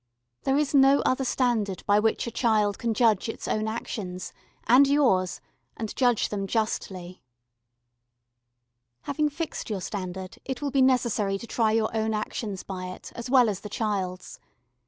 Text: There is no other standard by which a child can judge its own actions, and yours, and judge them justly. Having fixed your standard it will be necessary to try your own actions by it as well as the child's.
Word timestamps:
There 0.45 0.57
is 0.57 0.73
no 0.73 1.01
other 1.01 1.23
standard 1.23 1.85
by 1.85 1.99
which 1.99 2.25
a 2.25 2.31
child 2.31 2.79
can 2.79 2.95
judge 2.95 3.29
its 3.29 3.47
own 3.47 3.67
actions, 3.67 4.33
and 4.65 4.87
yours, 4.87 5.41
and 5.77 5.95
judge 5.95 6.29
them 6.29 6.47
justly. 6.47 7.21
Having 9.03 9.29
fixed 9.29 9.69
your 9.69 9.79
standard 9.79 10.39
it 10.43 10.59
will 10.59 10.71
be 10.71 10.81
necessary 10.81 11.37
to 11.37 11.45
try 11.45 11.73
your 11.73 11.95
own 11.95 12.15
actions 12.15 12.63
by 12.63 12.85
it 12.87 13.11
as 13.15 13.29
well 13.29 13.47
as 13.47 13.59
the 13.59 13.69
child's. 13.69 14.39